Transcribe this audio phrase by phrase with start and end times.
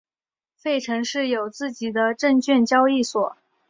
[0.57, 3.35] 费城市有自己的证券交易所。